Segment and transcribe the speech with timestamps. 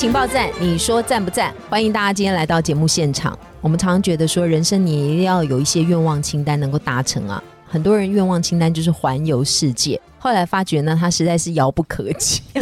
[0.00, 1.54] 情报站，你说赞不赞？
[1.68, 3.38] 欢迎大家今天来到节目现场。
[3.60, 7.44] 我们常常觉得说，人生你一定要有一些愿望清单能够达成啊。
[7.66, 12.40] 很多人愿望清单就是环游世界，后来发觉呢，它实在是遥不可及，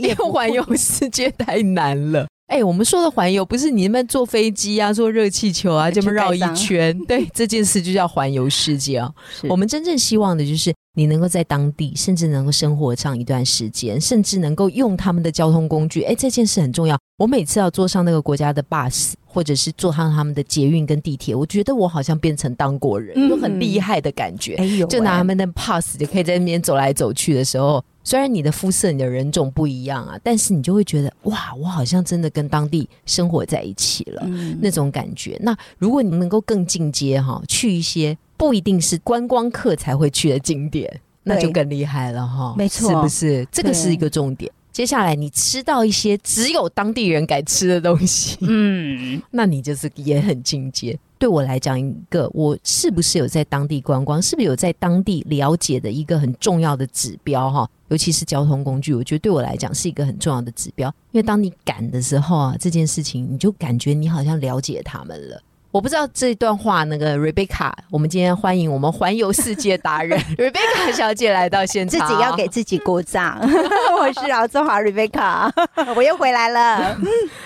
[0.00, 2.26] 因为环游世界太难了。
[2.48, 6.98] 哎，我们说的环游不是你们坐飞机啊，坐热气球啊，这么绕一圈。
[7.06, 9.08] 对，这件事就叫环游世界啊。
[9.48, 16.02] 我们真正希望的就是你能够在当地，甚至能够生活上一段时间，甚至能够用他们的交通工具。
[16.02, 16.98] 哎，这件事很重要。
[17.18, 24.56] 我每次要坐上那个国家的 bus，或者是坐上他们的捷运跟地铁，我觉得我好像变成当国人，有很厉害的感觉。
[24.86, 27.84] 就拿他们的 pass，就可以在那边走来走去的时候。
[28.04, 34.26] 虽然你的肤色、你的人种不一样啊，但是你就会觉得哇，我好像真的跟当地生活在一起了，
[34.62, 35.38] 那种感觉。
[35.42, 42.54] 那如果你能够更进阶哈，去一些不一定是观光客才会去的景点，那就更厉害了哈。
[42.56, 43.46] 没错，是不是？
[43.52, 44.50] 这个是一个重点。
[44.72, 50.96] 接下来你吃到一些只有当地人敢吃的东西，嗯， 那你就是也很进阶。
[51.18, 57.68] 对我来讲，一个我是不是有在当地观光，是不是有在当地了解的一个很重要的指标哈？
[57.88, 60.88] 尤其是交通工具，我觉得对我来讲是一个很重要的指标。
[61.10, 65.42] 因为当你赶的时候啊，这件事情你就感觉你好像了解他们了。
[65.70, 73.38] 我不知道这段话，那个 Rebecca，我们今天欢迎我们环游世界达人 Rebecca 小姐来到现场，自己要给自己鼓掌。
[74.00, 75.50] 我是饶志华 Rebecca，
[75.94, 76.98] 我又回来了。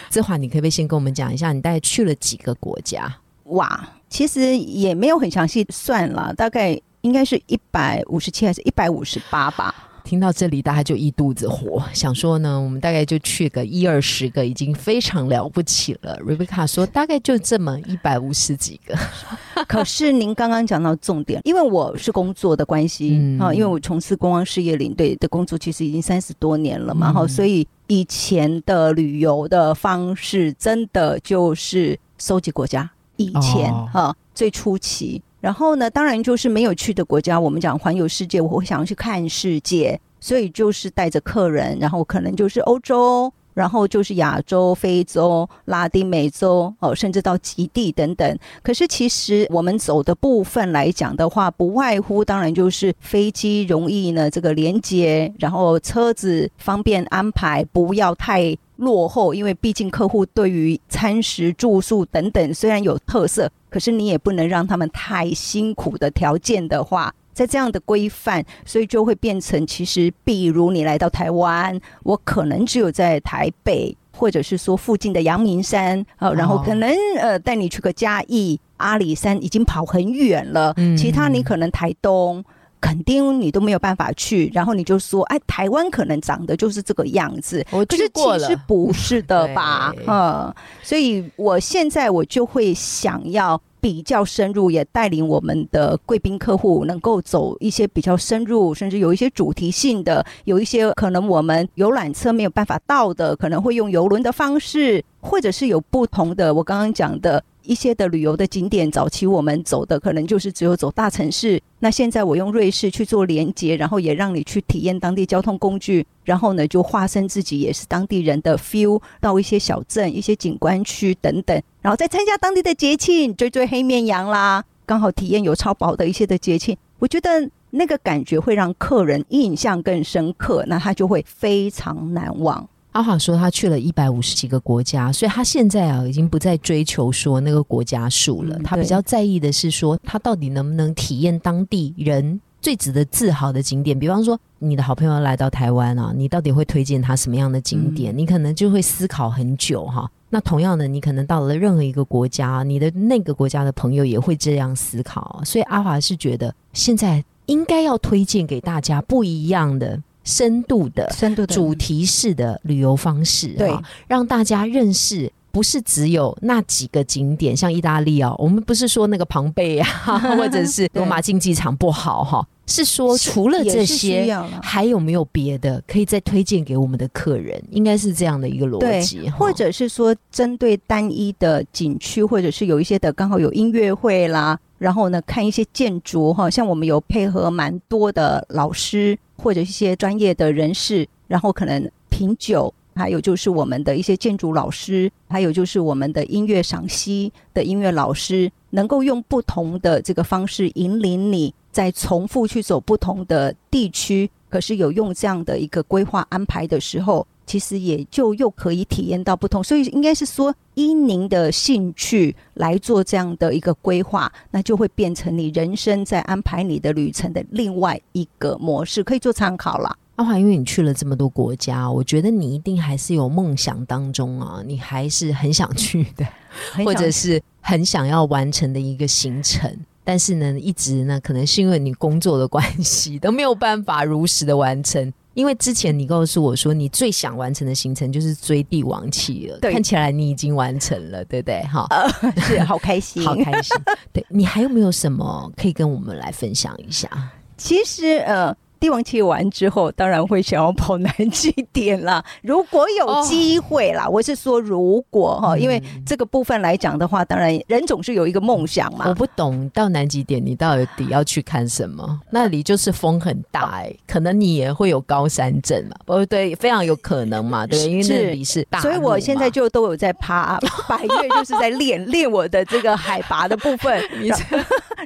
[0.08, 3.12] 志华，你可不可以先跟我们讲一下，你大概去了几个国家？
[3.46, 9.74] 哇，其实也没有很详细算了，大概应该是一百五十七还是一百五十八吧。
[10.04, 16.18] 听到这里，大家就一肚子火，想说呢，我们大概就去个一二十个，已经非常了不起了。
[16.26, 18.96] Rebecca 说，大概就这么一百五十几个。
[19.66, 32.90] 可是您刚刚讲到重点，因为我是工作的关系啊，因为我从事公安事业领队的工作，其实已经三十多年了嘛，哈，所以以前的旅游的方式，真的就是收集国家。
[33.16, 48.38] 以前哈最初期，然后呢，当然就是没有去的国家，我们讲环游世界，我会想要去看世界，所以就是带着客人，然后可能就是欧洲，然后就是亚洲、非洲、拉丁美洲，哦，甚至到极地等等。
[48.62, 58.56] 可是其实我们走的部分来讲的话，不外乎当然就是飞机容易呢，这个连接，然后车子方便安排，不要太。
[58.82, 82.44] 落后，因为毕竟客户对于餐食住宿等等虽然有特色，可是你也不能让他们太辛苦的条件的话，在这样的规范，所以就会变成其实，比如你来到台湾，我可能只有在台北，或者是说附近的阳明山，呃，然后可能呃带你去个嘉义、阿里山，已经跑很远了，其他你可能台东。
[82.82, 89.94] 肯定你都没有办法去，然后你就说，哎，台湾可能长得就是这个样子，我去过了，其实不是的吧？
[90.06, 107.42] 嗯，所以我现在我就会想要比较深入，也带领我们的贵宾客户能够走一些比较深入，甚至有一些主题性的，有一些可能我们游览车没有办法到的，可能会用游轮的方式，或者是有不同的，我刚刚讲的。
[107.64, 111.60] 一些的旅游的景点，早期我们走的可能就是只有走大城市。
[111.80, 132.68] 那现在我用瑞士去做连接，然后也让你去体验当地交通工具，然后呢就化身自己也是当地人的 feel，到一些小镇、一些景观区等等，然后再参加当地的节庆，追追黑面羊啦，刚好体验有超薄的一些的节庆，我觉得那个感觉会让客人印象更深刻，那他就会非常难忘。
[132.92, 143.98] 阿华说他去了一百五十几个国家，所以他现在啊已经不再追求说那个国家数了，他比较在意的是说他到底能不能体验当地人最值得自豪的景点。
[143.98, 148.16] 比方说你的好朋友来到台湾啊，你到底会推荐他什么样的景点？
[148.16, 150.10] 你可能就会思考很久哈。
[150.28, 155.40] 那同样的，你可能到了任何一个国家，你的那个国家的朋友也会这样思考。
[155.44, 159.98] 所以阿华是觉得现在应该要推荐给大家不一样的。
[160.24, 161.54] 深度的、深度的。
[161.54, 163.72] 主题式的旅游方式，对，
[164.06, 169.88] 让大家认识，不是只有那几个景点，像意大利哦，我们不是说那个庞贝啊，
[170.36, 177.62] 或者是罗马竞技场不好哈，是说除了这些，还有没有别的可以再推荐给我们的客人？
[177.70, 192.72] 应该是这样的一个逻辑，或者是说针对单一的景区，或者是有一些的刚好有音乐会啦，然后呢看一些建筑哈，像我们有配合蛮多的老师或者一些专业的人士，然后可能品酒。
[192.94, 204.30] 还有就是我们的一些建筑老师，还有就是我们的音乐赏析的音乐老师，能够用不同的这个方式引领你，在重复去走不同的地区。
[204.52, 209.64] 可是有用这样的一个规划安排的时候，其实也就又可以体验到不同。
[209.64, 219.96] 所以应该是说，依您的兴趣来做这样的一个规划，那就会变成你人生在安排你的旅程的另外一个模式，可以做参考了。
[220.16, 226.26] 阿华，因为你去了这么多国家，我觉得你一定还是有梦想当中啊，你还是很想去的，
[226.84, 229.74] 或者是很想要完成的一个行程。
[230.04, 235.12] 但是呢，一直呢，可能是因为你工作的关系，都没有办法如实的完成。
[235.34, 241.62] 因为之前你告诉我说，你最想完成的行程就是追帝王企鹅，看起来你已经完成了，对不对？
[241.62, 241.86] 哈，
[242.46, 243.74] 是好开心，好开心。
[244.12, 247.08] 对你还有没有什么可以跟我们来分享一下？
[247.56, 248.54] 其实，呃。
[248.82, 252.22] 帝王蟹完之后，当然会想要跑南极点啦。
[252.42, 259.04] 如果有机会啦，我是说如果哈，因为这个部分来讲的话，当然人总是有一个梦想嘛。
[259.06, 262.18] 我不懂到南极点，你到底要去看什么？
[262.30, 265.94] 那里就是风很大哎，可能你也会有高山症嘛？
[266.06, 268.80] 哦对，非常有可能嘛，对，因为那里是大。
[268.80, 274.02] 所以我现在就都有在爬 百越，就是在练练我的这个海拔的部分，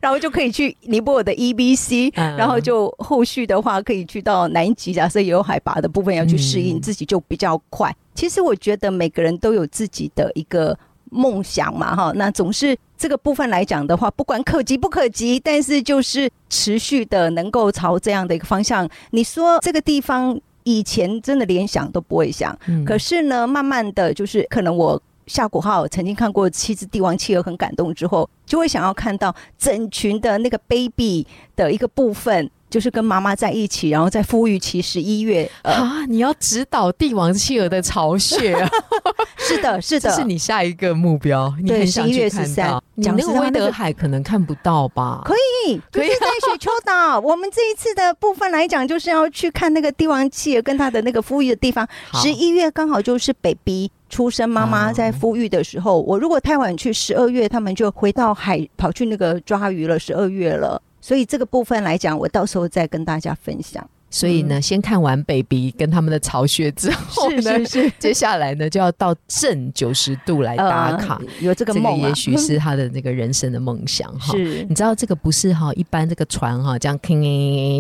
[0.00, 3.65] 然后就可以去尼泊尔的 E B C，然后就后续的。
[3.66, 7.94] 话可以去到南极，假设也有海拔的部分要去适应，自己就比较快。
[8.14, 10.78] 其实我觉得每个人都有自己的一个
[11.10, 18.88] 梦想嘛，哈，那总是这个部分来讲的话，不管可及不可及，但是就是持续的能够朝这样的一个方向。
[19.10, 32.50] 你说这个地方以前真的连想都不会想，可是呢，慢慢的就是可能我夏古浩曾经看过七只帝王企鹅很感动之后，就会想要看到整群的那个 baby 的一个部分。
[32.76, 38.68] 就是跟妈妈在一起，然后在富裕期十一月啊，你要指导帝王企鹅的巢穴，啊
[39.38, 41.50] 是的， 是的，这是你下一个目标。
[41.66, 45.22] 对，十一月十三，你那个威德海可能看不到吧？
[45.24, 45.34] 可
[45.66, 47.18] 以，可以在雪丘岛。
[47.18, 51.88] 我们这一次的部分来讲，就是要去看那个帝王企鹅跟它的那个富裕的地方。
[52.12, 55.98] 十一月刚好就是 baby 出生，妈妈在富裕的时候。
[56.02, 59.98] 我如果太晚去，十二月他们就回到海，跑去那个抓鱼了。
[59.98, 60.82] 十二月了。
[61.06, 63.88] 所以这个部分来讲，我到时候再跟大家分享。
[64.10, 67.52] 所以呢，先看完 baby 跟他们的巢穴之后呢，
[67.96, 71.20] 接下来呢就要到正九十度来打卡。
[71.40, 74.32] 有这个梦，也许 是他的那个人生的梦想哈。
[74.32, 76.98] 是，你知道这个不是哈，一般这个船哈这样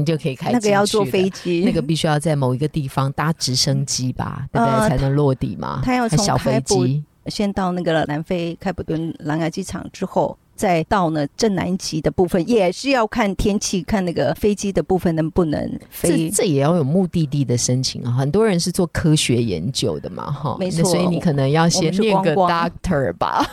[0.04, 0.52] 就可以开。
[0.52, 4.88] 那个要坐飞机，那个必须要在某一个地方搭直升机吧，对不对？
[4.88, 5.80] 才能落地嘛。
[5.84, 10.38] 他要从小飞机先到那个南非开普敦蓝牙机场之后。
[10.56, 16.30] 再到呢正南极的部分，也是要看天气，看那个飞机的部分能不能飞。
[16.30, 18.10] 这也要有目的地的申请啊。
[18.10, 20.82] 很多人是做科学研究的嘛，哈，没错。
[20.84, 23.46] 所以你可能要先念个 doctor 吧。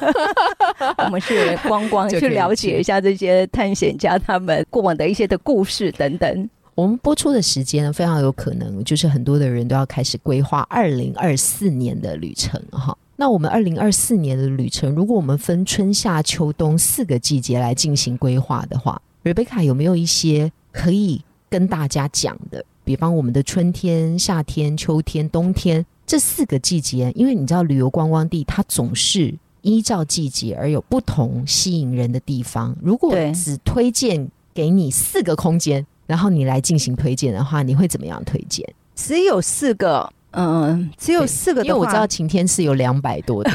[0.97, 6.49] 我们是光光 去了解一下这些探险家他们过往的一些的故事等等。
[6.75, 12.97] 我们播出的时间呢，非常有可能就是很多的人都要开始规划二零二四年的旅程，哈。
[13.15, 22.65] 那我们二零二四年的旅程，如果我们分春夏秋冬四个季节来进行规划的话，Rebecca 有没有一些可以跟大家讲的？
[22.83, 32.75] 比方我们的春天、夏天、秋天、冬天这四个季节，因为你知道旅游观光地它总是依照季节而有不同吸引人的地方。
[32.81, 38.67] 如果只推荐给你四个空间，然后你来进行推荐的话，你会怎么样推荐？
[38.95, 40.11] 只有四个。
[40.33, 43.51] 嗯，只有四个，因为我知道晴天是有两百多的，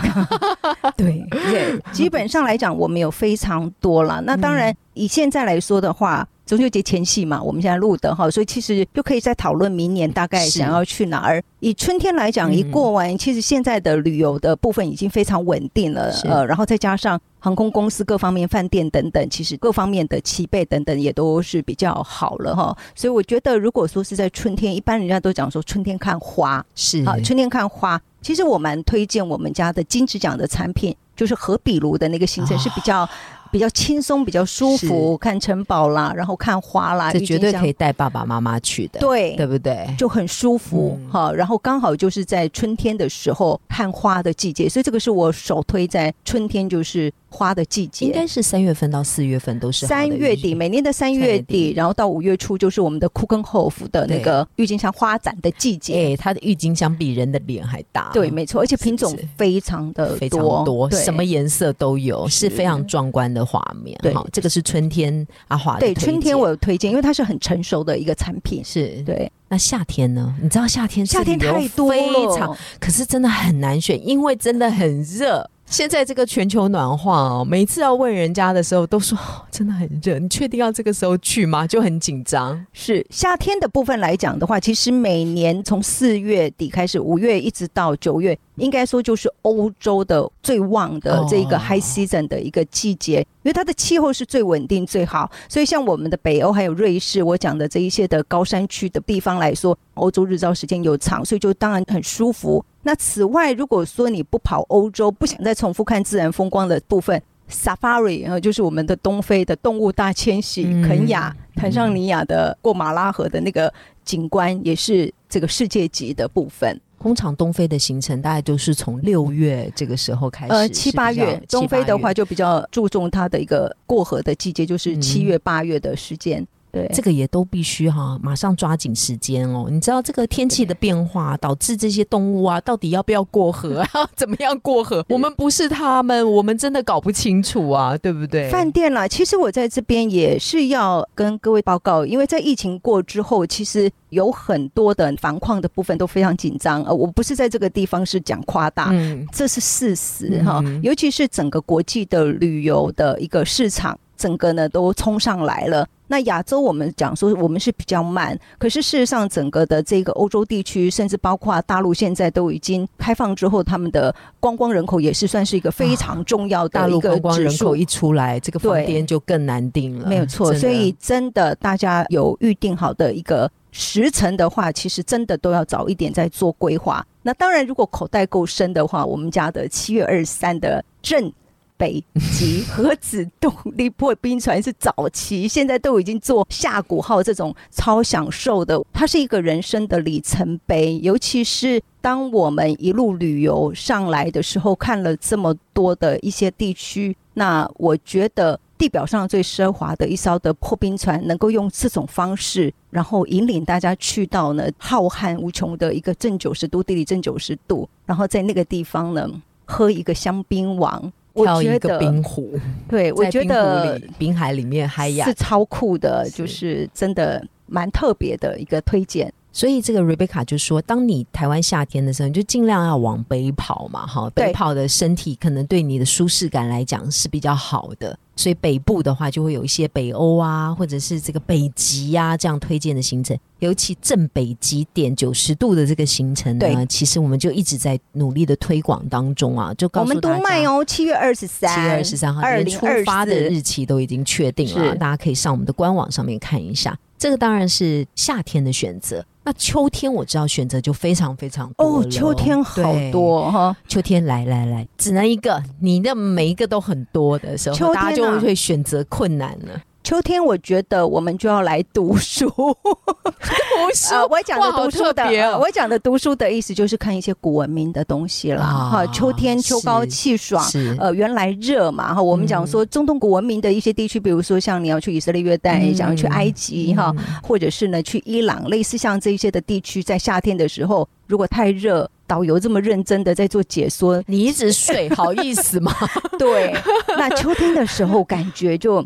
[0.97, 4.21] 对对，基本上来讲，我们有非常多了。
[4.23, 6.27] 那当然，以现在来说的话。
[6.49, 11.45] 中秋节前夕嘛，我们现在录的哈，所以其实就可以再讨论明年大概想要去哪儿。
[11.61, 22.75] 以春天来讲，一过完，其实现在的旅游的部分已经非常稳定了，呃，然后再加上航空公司各方面、饭店等等，其实各方面的齐备等等也都是比较好了哈。
[22.95, 33.07] 所以我觉得，如果说是在春天，一般人家都讲说春天看花是好，春天看花，其实我蛮推荐我们家的金子奖的产品，就是和比卢的那个行程是比较。
[33.51, 39.87] 比较轻松，比较舒服，看城堡啦，然后看花啦，这绝对可以带爸爸妈妈去的，对，对不对？
[39.99, 41.33] 就很舒服哈。
[41.33, 56.13] 然后刚好就是在春天的时候看花的季节，所以这个是我首推在春天，就是花的季节，应该是三月份到四月份都是三月底，每年的三月底，然后到五月初就是我们的库根霍夫的那个郁金香花展的季节。
[56.13, 58.11] 哎，它的郁金香比人的脸还大。
[58.13, 63.99] 对，没错，而且品种非常的非常多，什么颜色都有，是非常壮观的画面。
[64.03, 68.63] 对，这个是春天阿华对春天我有推荐，因为它是很成熟的一个产品。
[68.65, 69.31] 是对。
[69.51, 70.35] 那夏天呢？
[70.43, 75.49] 你知道夏天夏天太多了，可是真的很难选，因为真的很热。
[75.71, 79.19] 现在这个全球暖化哦，每次要问人家的时候，都说
[79.51, 80.19] 真的很热。
[80.19, 81.67] 你确定要这个时候去吗？
[81.67, 82.65] 就很紧张。
[82.73, 95.31] 是夏天的部分来讲的话，其实每年从四月底开始，五月一直到九月，应该说就是欧洲的最旺的这个 high season 的一个季节，因为它的气候是最稳定最好。
[95.51, 102.65] 所以像我们的北欧还有瑞士，我讲的这一些的高山区的地方来说，欧洲日照时间又长，所以就当然很舒服。
[102.89, 113.71] 那此外，如果说你不跑欧洲，不想再重复看自然风光的部分，Safari，然后就是我们的东非的动物大迁徙，肯亚、坦桑尼亚的过马拉河的那个
[114.07, 116.81] 景观，也是这个世界级的部分。
[116.99, 121.39] 通常东非的行程大概都是从六月这个时候开始，呃，七八月。
[121.51, 126.43] 东非的话就比较注重它的一个过河的季节，就是七月八月的时间。
[126.71, 129.67] 对，这个也都必须哈，马上抓紧时间哦。
[129.71, 133.89] 你知道这个天气的变化导致这些动物啊，到底要不要过河啊？
[134.15, 135.05] 怎么样过河？
[135.09, 138.51] 我们不是他们，我们真的搞不清楚啊，对不对？
[138.51, 146.83] 饭店啦，其实我在这边也是要跟各位报告，因为在疫情过之后，其实有很多的防控的部分都非常紧张。
[146.85, 148.93] 呃，我不是在这个地方是讲夸大，
[149.33, 150.63] 这是事实哈。
[150.83, 153.99] 尤其是整个国际的旅游的一个市场。
[154.19, 155.87] 整个呢都冲上来了。
[156.09, 170.09] 那亚洲我们讲说我们是比较慢，可是事实上整个的这个欧洲地区，甚至包括大陆，现在都已经开放之后，他们的观光人口也是算是一个非常重要的一个观光人口一出来，这个房间就更难定了。
[170.09, 177.07] 没有错，所以真的大家有预定好的一个时辰的话，其实真的都要早一点在做规划。
[177.23, 181.31] 那当然，如果口袋够深的话，我们家的七月二十三的正。
[181.79, 182.05] 北
[182.37, 190.99] 极核子动力破冰船是早期，现在都已经做下古号这种超享受的，它是一个人生的里程碑。
[191.01, 209.31] 尤其是当我们一路旅游上来的时候，看了这么多的一些地区，那我觉得地表上最奢华的一艘的破冰船，能够用这种方式，然后引领大家去到呢浩瀚无穷的一个正九十度地理正九十度，然后在那个地方呢
[209.65, 211.13] 喝一个香槟王。
[211.45, 219.33] 跳一个冰湖，对我觉得冰海里面嗨呀是超酷的，就是真的蛮特别的一个推荐。
[219.59, 228.17] 所以这个 Rebecca 就说，当你台湾夏天的时候，你就尽量要往北跑嘛，哈，北跑的身体可能对你的舒适感来讲是比较好的。
[228.37, 233.37] 所以北部的话，就会有一些北欧啊，或者是这个北极呀这样推荐的行程。
[233.59, 246.97] 尤其正北极点九十度的这个行程呢，其实我们就一直在努力的推广当中啊，就告诉大家，我们都卖哦，七月二十三，七月二十三号连出发的日期都已经确定了，大家可以上我们的官网上面看一下。
[247.19, 249.27] 这个当然是夏天的选择。
[249.49, 259.81] 那秋天我知道选择就非常非常多哦，秋天好多哈，秋天来来来，只能一个，你的每一个都很多的时候，大家就会选择困难了。
[260.09, 262.49] 秋天，我觉得我们就要来读书。
[262.57, 265.23] 读书，我讲的读书的，
[265.59, 268.65] 我讲的读书的意思就是看一些古文明的东西了。
[268.65, 270.65] 哈，秋天秋高气爽，
[270.99, 272.15] 呃，原来热嘛。
[272.15, 282.11] 哈，我们讲说中东古文明的一些地区，比如说像你要去以色列、约旦，想要去埃及，哈，或者是呢去伊朗，类似像这些的地区，在夏天的时候，如果太热。
[282.29, 285.93] 导游这么认真的在做解说，你一直睡，好意思吗？
[286.39, 286.73] 对，
[287.17, 289.03] 那秋天的时候感觉就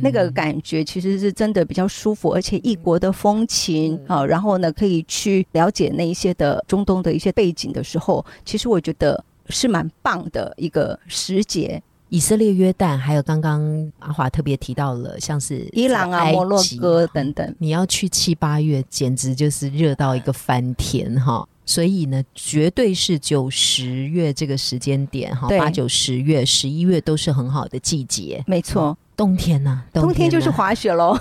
[0.00, 11.80] 那个感觉其实是真的比较舒服，而且异国的风情啊，然后呢可以去了解那一些的中东的一些背景的时候，其实我觉得是蛮棒的一个时节。
[12.08, 21.48] 以色列、约旦，还有刚刚阿华特别提到了，像是伊朗啊、摩洛哥等等，你要去七八月，简直就是热到一个翻天哈。
[21.64, 28.42] 所以呢，绝对是九十月这个时间点哈，八九十月、十一月都是很好的季节。
[28.46, 31.16] 没错，冬天呢，冬天就是滑雪喽。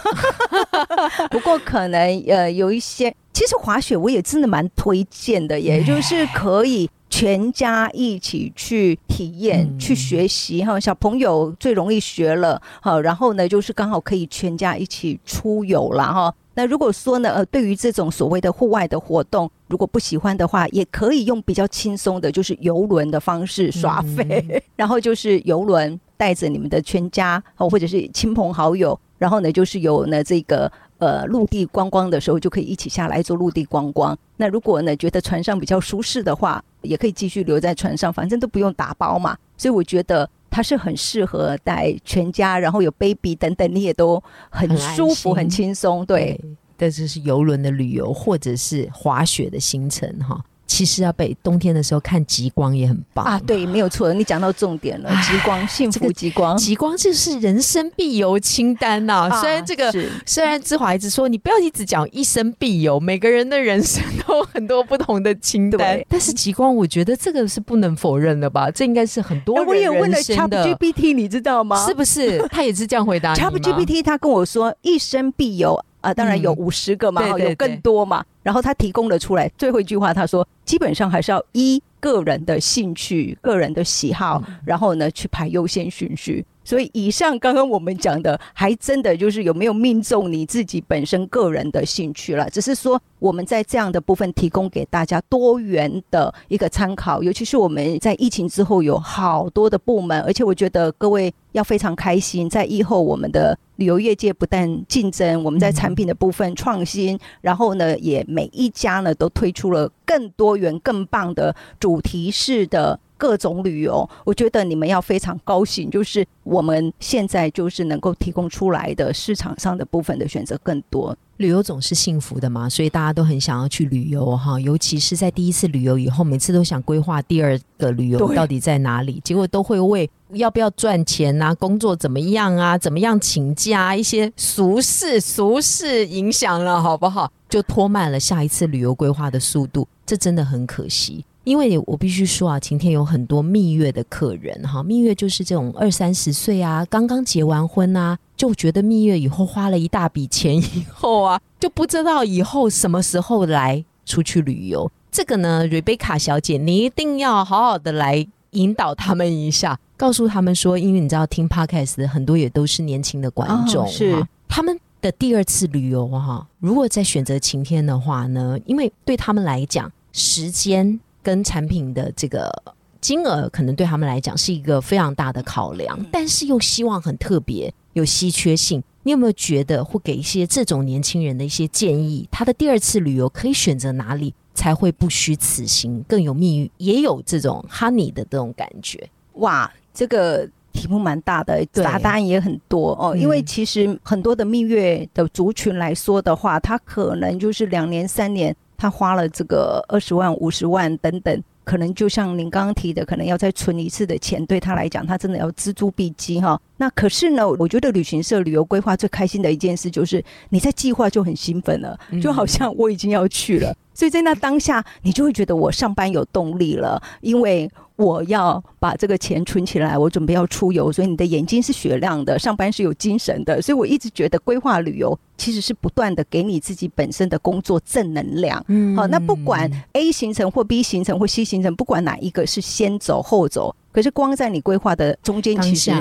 [1.30, 10.80] 不过可能呃有一些，其实滑雪我也真的蛮推荐的，也就是可以全家一起去体验、去学习哈。
[10.80, 16.32] 小朋友最容易学了，好，然后呢就是刚好可以全家一起出游了哈。
[16.54, 34.17] 那如果说呢，呃，对于这种所谓的户外的活动，如果不喜欢的话，也可以用比较轻松的，就是游轮的方式耍飞， 然后就是游轮带着你们的全家哦，或者是亲朋好友，然后呢，就是有呢这个呃陆地观光的时候，就可以一起下来做陆地观光。
[34.38, 39.38] 那如果呢觉得船上比较舒适的话，也可以继续留在船上，反正都不用打包嘛。
[39.58, 40.29] 所以我觉得。
[40.53, 46.05] 它是很适合带全家，然后有 baby 等等，你也都很舒服、很轻松。
[46.05, 46.38] 对，
[46.77, 50.43] 这就是游轮的旅游，或者是滑雪的行程，哈。
[50.82, 53.40] 其实要被冬天的时候看极光也很棒啊！
[53.46, 59.30] 对，没有错，你讲到重点了，极光，幸福极光，极光就是人生必游清单呐。
[59.40, 59.94] 虽然这个，
[60.26, 68.72] 虽然志华一直说你不要一直讲一生必游，每个人的人生都有很多不同的清单，但是极光，我觉得这个是不能否认的吧？
[68.72, 69.68] 这应该是很多人。
[69.68, 71.86] 我也问了 ChatGPT，你知道吗？
[71.86, 72.40] 是不是？
[72.50, 75.80] 他也是这样回答 ChatGPT，他跟我说一生必游。
[76.02, 78.26] 啊，当然有五十个嘛，有更多嘛。
[78.44, 86.46] 然后他提供了出来，最后一句话他说，基本上还是要依个人的兴趣、个人的喜好，然后呢去排优先顺序。
[86.64, 92.48] 所以以上刚刚我们讲的，还真的就是有没有命中你自己本身个人的兴趣了。
[92.52, 113.00] 只是说我们在这样的部分提供给大家多元的一个参考，尤其是我们在疫情之后有好多的部门，而且我觉得各位要非常开心，在疫后我们的旅游业界不但竞争，我们在产品的部分创新，然后呢也每一家呢都推出了更多元、更棒的主题式的。
[113.22, 121.16] 各种旅游，我觉得你们要非常高兴，就是我们现在就是能够提供出来的市场上的部分的选择更多。
[121.38, 137.32] 旅游总是幸福的嘛，所以大家都很想要去旅游哈，尤其是在第一次旅游以后，每次都想规划第二个旅游到底在哪里，结果都会为要不要赚钱啊、工作怎么样啊、怎么样请假一些俗事俗事影响了，好不好？
[137.48, 141.24] 就拖慢了下一次旅游规划的速度，这真的很可惜。
[141.44, 154.92] 因为我必须说啊，晴天有很多蜜月的客人哈，蜜月就是这种二三十岁啊，刚刚结完婚啊，就觉得蜜月以后花了一大笔钱以后啊，就不知道以后什么时候来出去旅游。
[155.10, 171.00] 这个呢，瑞贝卡小姐，你一定要好好的来引导他们一下，告诉他们说，因为你知道听 podcast 的很多也都是年轻的观众，是他们的第二次旅游哈，如果在选择晴天的话呢，因为对他们来讲时间。
[171.24, 172.51] 跟产品的这个
[173.00, 178.84] 金额，可能对他们来讲是一个非常大的考量，但是又希望很特别、有稀缺性。
[179.03, 182.27] 你有没有觉得，会给一些这种年轻人的一些建议？
[182.29, 189.10] 他的第二次旅游可以选择哪里，才会不虚此行，更有蜜语，也有这种 honey 的这种感觉？
[189.34, 193.18] 哇，这个题目蛮大的，答答案也很多哦。
[193.18, 198.55] 因为其实很多的蜜月的族群来说的话，他可能就是两年、三年。
[198.81, 206.59] 他花了这个二十万、五十万等等，可能就像您刚刚提的，可能要再存一次的钱，对他来讲，他真的要锱铢必较哈。
[206.77, 213.72] 那可是呢，我觉得旅行社旅游规划最开心的一件事，就是你在计划就很兴奋了，就好像我已经要去了。
[213.94, 217.70] 所以在那当下，你就会觉得我上班有动力了，因为
[218.01, 223.61] 我要把这个钱存起来，我准备要出游，所以你的眼睛是雪亮的，上班是有精神的。
[223.61, 228.64] 所以我一直觉得规划旅游其实是不断的给你自己本身的工作正能量。
[228.68, 235.92] 嗯，好，那不管 A 行程或 B 行程或 C 行程，不管哪一个是先走后走，可是光在你规划的中间，其实。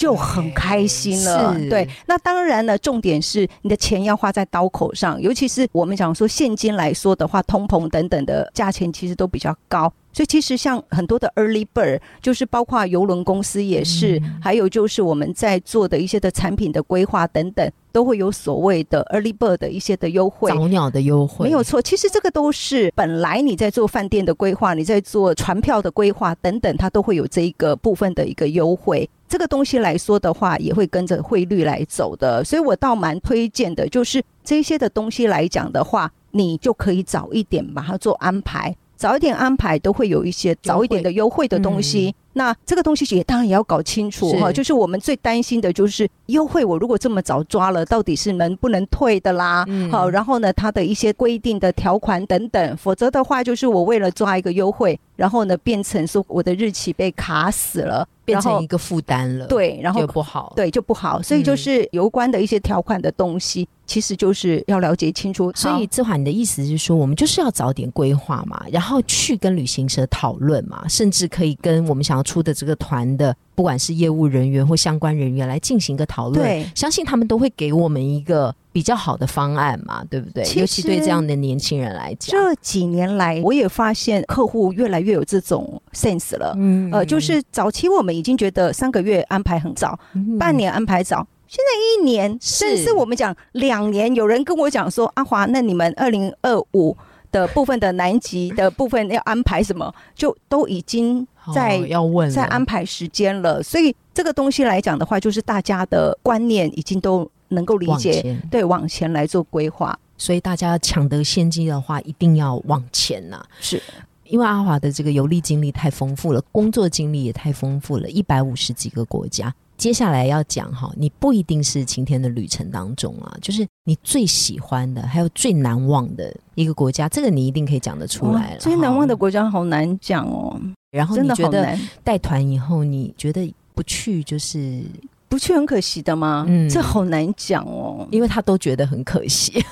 [0.00, 1.86] 就很开心了，对。
[2.06, 9.92] 那当然了，重点是你的钱要花在刀口上，尤其是我们讲说现金来说的话，通膨等等的价钱其实都比较高。
[10.10, 21.80] 所以其实像很多的 early bird，就是包括邮轮公司也是，还有就是我们在做的一些的产品的规划等等，都会有所谓的 early bird 的一些的优惠，早鸟的优惠，没有错。
[21.82, 29.08] 其实这个都是本来你在做饭店的规划，你在做船票的规划等等，它都会有这一个部分的一个优惠。
[29.30, 32.42] 这个东西来说的话，也会跟着汇率来走的。
[32.42, 38.74] 所以我倒蛮推荐的，就是这些的东西来讲的话，你就可以早一点把它做安排。
[38.96, 44.50] 早一点安排都会有一些早一点的优惠的东西，那这个东西也当然也要搞清楚哈。
[44.50, 49.66] 就是我们最担心的就是优惠，我如果这么早抓了，到底是能不能退的啦？
[49.90, 58.08] 好，然后呢，它的一些规定的条款等等，否则的话，就是我为了抓一个优惠，然后呢，变成说我的日期被卡死了。
[58.22, 61.20] 变成一个负担了，对，然后就不好，对，就不好。
[61.20, 65.50] 所以就是有关的一些条款的东西，其实就是要了解清楚。
[65.52, 80.44] 所以志华，你的意思是说，我们就是要早点规划嘛，然后去跟旅行社讨论嘛，甚至可以跟我们想要出的这个团的，不管是业务人员或相关人员来进行一个讨论，对，相信他们都会给我们一个比较好的方案嘛，对不对？
[80.54, 86.54] 尤其对这样的年轻人来讲，这几年来我也发现客户越来越有这种 sense 了。
[86.56, 89.98] 嗯，呃，就是早期我们已经觉得三个月安排很早，
[90.38, 96.96] 半年安排早，现在一年，甚至我们讲两年，有人跟我讲说，阿华，那你们二零二五。
[97.30, 103.62] 的部分的南极的部分要安排什么，就都已经在要问在安排时间了。
[103.62, 109.98] 所以这个东西来讲的话，就是大家的观念已经都能够理解，对，往前来做规划。
[110.18, 113.42] 所以大家抢得先机的话，一定要往前呐。
[113.60, 113.82] 是
[114.24, 119.52] 因为阿华的这个游历经历太丰富了，工作经历也太丰富了，一百五十几个国家。
[119.80, 128.60] 接下来要讲哈，你不一定是晴天的旅程当中啊，就是你最喜欢的，还有最难忘的一个国家，这个你一定可以讲得出来了。
[128.60, 130.54] 最难忘的国家好难讲哦。
[130.90, 134.82] 然后你觉得带团以后，你觉得不去就是
[135.30, 136.44] 不去很可惜的吗？
[136.46, 139.52] 嗯，这好难讲哦，因为他都觉得很可惜。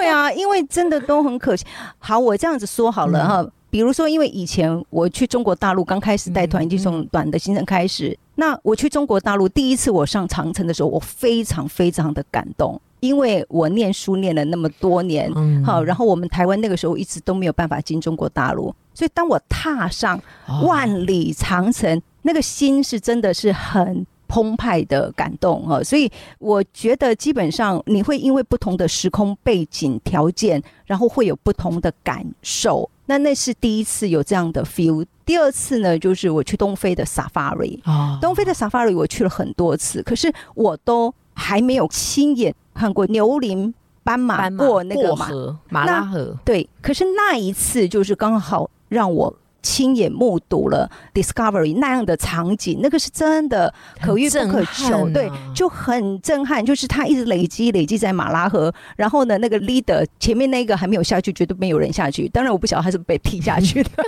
[0.00, 1.66] 对啊，因为真的都很可惜。
[1.98, 3.46] 好，我这样子说好了哈。
[3.70, 8.18] 比如说，因为以前我去中国大陆刚开始带团，就从短的行程开始。
[8.34, 15.30] 那我去中国大陆第一次我上长城的时候，我非常非常的感动，因为我念书念了那么多年，
[15.62, 20.20] 好，然后我们台湾那个时候一直都没有办法进中国大陆，所以当我踏上
[20.64, 25.82] 万里长城，那个心是真的是很澎湃的感动啊！
[25.82, 32.88] 所以我觉得基本上你会因为不同的时空背景条件，然后会有不同的感受。
[33.10, 35.04] 那那是第一次有这样的 feel。
[35.26, 46.36] 第二次呢，就是我去东非的 safari 啊，东非的 safari 我去了很多次，可是我都还没有亲眼看过牛羚斑马过那个河马拉河。
[46.44, 49.34] 对，可是那一次就是刚好让我。
[49.62, 56.64] 亲眼目睹了 Discovery 那样的场景，那个是真的可遇不可求，对，就很震撼。
[56.64, 62.28] 就是他一直累积累积在马拉河，然后呢，那个 leader 前面那个还没有下去，绝对没有人下去。
[62.28, 63.90] 当然我不晓得他是被踢下去的，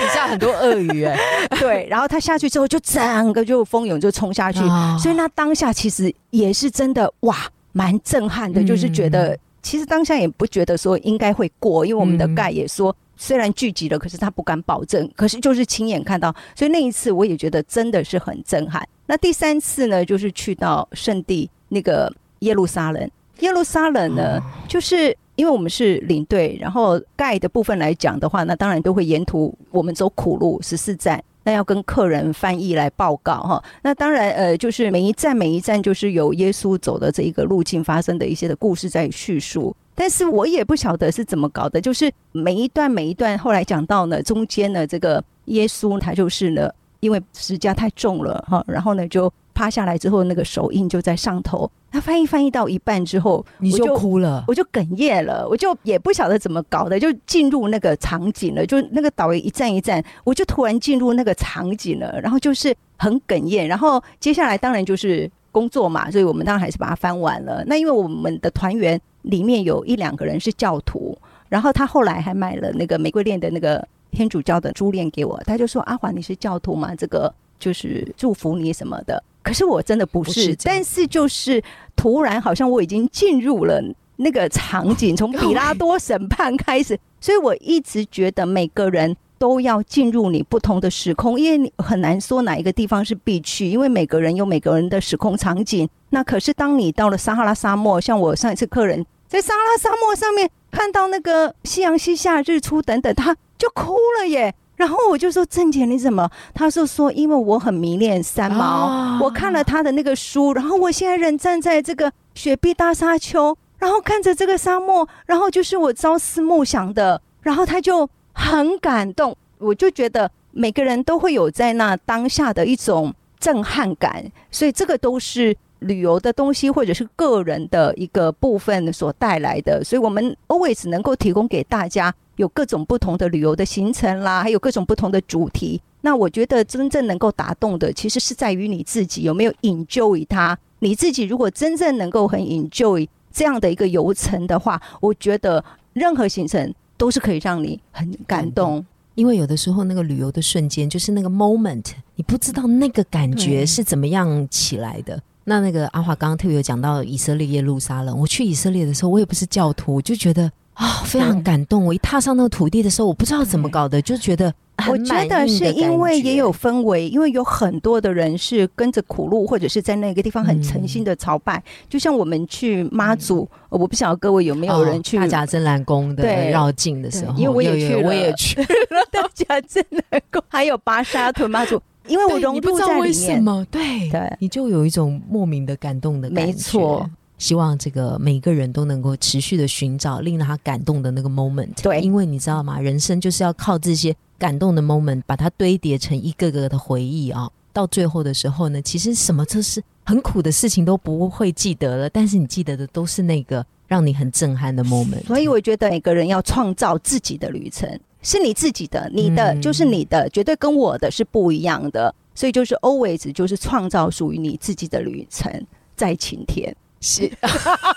[0.00, 1.18] 底下很多鳄鱼哎，
[1.60, 1.86] 对。
[1.88, 4.60] 然后他下去之后，就整个就蜂拥就冲下去，
[4.98, 7.36] 所以那当下其实也是真的哇，
[7.72, 8.62] 蛮震撼的。
[8.64, 12.94] 就是觉得其实当下也不觉得说应该会过，因为我们的盖也说。
[13.16, 15.10] 虽然聚集了，可是他不敢保证。
[15.14, 18.86] 可是就是亲眼看到，所以那一次我也觉得真的是很震撼。
[19.06, 23.10] 那第三次呢，就是去到圣地那个耶路撒冷。
[23.40, 33.62] 耶路撒冷呢，就是因为我们是领队，然后盖的部分来讲的话，那当然都会沿途我们走苦路十四站，那要跟客人翻译来报告哈。
[33.82, 39.74] 那当然呃，就是每一站每一站就是有耶稣走的这一个路径发生的一些的故事在叙述。
[39.94, 51.70] 但是我也不晓得是怎么搞的，就是每一段每一段后来讲到呢，中间呢这个耶稣他就是呢，因为石架太重了哈，然后呢就趴下来之后，那个手印就在上头。
[51.92, 67.62] 他翻译翻译到一半之后， 你就哭了，我就哽咽了，我就也不晓得怎么搞的，就进入那个场景了，就那个导游一站一站，我就突然进入那个场景了，然后就是很哽咽，然后接下来当然就是工作嘛，所以我们当然还是把它翻完了。
[67.66, 69.00] 那因为我们的团员。
[69.24, 71.16] 里面有一两个人是教徒，
[71.50, 76.94] 然后他后来还买了那个玫瑰链的那个天主教的珠链给我，他就说：“阿华，你是教徒吗？
[76.94, 81.62] 这个就是祝福你什么的。”可是我真的不是，但是就是
[81.94, 83.82] 突然好像我已经进入了
[84.16, 95.88] 那个场景， 从比拉多审判开始，所以我一直觉得每个人都要进入你不同的时空，因为你很难说哪一个地方是必去，因为每个人有每个人的时空场景。
[96.10, 99.04] 那可是当你到了撒哈拉沙漠，像我上一次客人。
[99.34, 104.54] 在撒拉沙漠上面看到那个夕阳西下、日出等等，他就哭了耶。
[104.76, 117.20] 然后我就说：“郑姐，你怎么？”他说：“说因为我很迷恋三毛，我看了他的那个书，然后我现在人站在这个雪碧大沙丘，然后看着这个沙漠，然后就是我朝思暮想的。
[117.40, 135.80] 然后他就很感动，我就觉得每个人都会有在那当下的一种震撼感，所以这个都是。”旅游的东西，或者是个人的一个部分所带来的，所以我们 always 能够提供给大家有各种不同的旅游的行程啦，还有各种不同的主题。
[136.00, 140.58] 那我觉得真正能够打动的，其实是在于你自己有没有 enjoy 它。
[140.80, 148.84] 你自己如果真正能够很 enjoy 这样的一个游程的话，我觉得任何行程都是可以让你很感动。
[149.14, 155.22] 因为有的时候那个旅游的瞬间，就是那个 moment，你不知道那个感觉是怎么样起来的。
[155.44, 161.84] 那那个阿华刚刚特别有讲到以色列耶路撒冷，我去以色列的时候，我也不是教徒，我就觉得啊，非常感动。
[161.84, 164.52] 我一踏上那个土地的时候，我不知道怎么搞的，就觉得
[164.88, 171.62] 我觉得是因为也有氛围，因为有很多的人是跟着苦路，或者是在那个地方很诚心的朝拜。
[171.88, 178.60] 就像我们去妈祖，我不晓得各位有没有人去大甲真兰宫的绕境的时候，因为我也去，我也去。
[178.62, 181.80] 了大甲真兰宫， 还有巴沙屯妈祖。
[182.06, 186.46] 因为我融入在里面，对对，你就有一种莫名的感动的感觉。
[186.46, 191.82] 没错，希望这个每个人都能够持续的寻找令他感动的那个 moment。
[191.82, 192.78] 对，因为你知道吗？
[192.78, 197.50] 人生就是要靠这些感动的 moment，把它堆叠成一个个的回忆啊。
[197.72, 205.24] 到最后的时候呢，其实什么都是很苦的事情都不会记得了，但是你记得的都是那个让你很震撼的 moment。
[205.26, 207.88] 所以我觉得每个人要创造自己的旅程。
[208.24, 217.30] 是你自己的，你的就是你的，绝对跟我的是不一样的，所以就是 always 就是创造属于你自己的旅程，在晴天，是，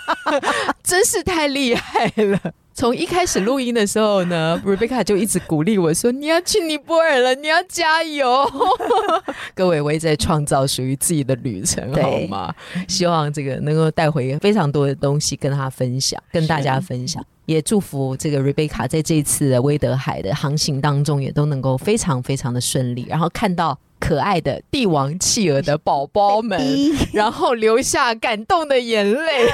[0.84, 2.54] 真是太厉害了。
[2.78, 8.48] 从一开始录音的时候呢，Rebecca 就一直鼓励我说：“你要去尼泊尔了，你要加油。
[9.52, 12.54] ”各位，我也在创造属于自己的旅程，好吗？
[12.86, 17.20] 希望这个能够带回非常多的东西跟他分享，跟大家分享。
[17.46, 23.76] 也祝福这个 Rebecca 在这次威德海的航行当中，也都能够非常非常的顺利，然后看到。
[24.08, 26.58] 可爱的帝王企鹅的宝宝们，
[27.12, 29.46] 然后流下感动的眼泪，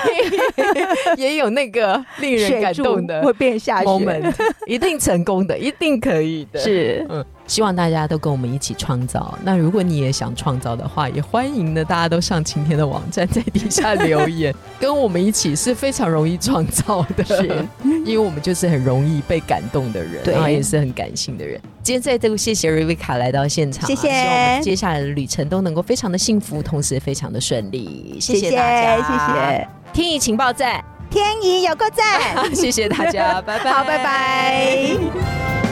[1.19, 4.33] 也有那个令人感动的会变下雪，
[4.69, 7.05] 一定成功的，一定可以的，是。
[7.11, 7.25] 嗯。
[7.47, 9.39] 希望大家都跟我们一起创造。
[9.43, 17.25] 那如果你也想创造的话，也欢迎呢，大家都上晴天的网站，在底下留言， 跟我们一起是非常容易创造的。
[17.25, 17.67] 是，
[18.05, 21.61] 因为我们就是很容易被感动的人，然后也是很感性的人。
[21.83, 24.09] 今天在这个谢谢瑞维卡来到现场，谢谢。
[24.09, 28.17] 希望我们接下来的旅程都能够非常的幸福，同时非常的顺利。
[28.19, 29.69] 谢谢大家，谢谢。
[29.93, 32.23] 天意情报站，天意有个赞，
[32.57, 35.64] 谢谢大家，拜拜，好，拜拜。